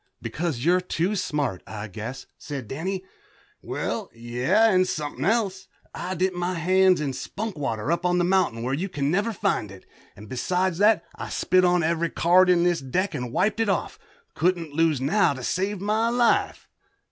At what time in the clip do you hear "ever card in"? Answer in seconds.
11.83-12.63